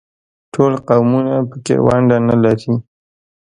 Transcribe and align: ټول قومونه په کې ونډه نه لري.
ټول 0.53 0.73
قومونه 0.87 1.33
په 1.49 1.57
کې 1.65 1.75
ونډه 1.85 2.17
نه 2.27 2.35
لري. 2.43 2.73